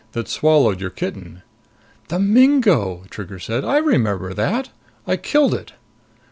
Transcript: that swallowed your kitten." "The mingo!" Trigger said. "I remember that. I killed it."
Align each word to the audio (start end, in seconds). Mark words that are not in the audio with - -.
that 0.13 0.27
swallowed 0.27 0.81
your 0.81 0.89
kitten." 0.89 1.43
"The 2.07 2.17
mingo!" 2.17 3.03
Trigger 3.11 3.37
said. 3.37 3.63
"I 3.63 3.77
remember 3.77 4.33
that. 4.33 4.69
I 5.05 5.15
killed 5.15 5.53
it." 5.53 5.73